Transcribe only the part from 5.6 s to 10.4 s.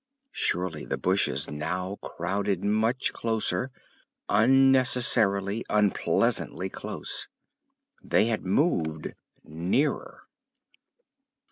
unpleasantly close. _They had moved nearer.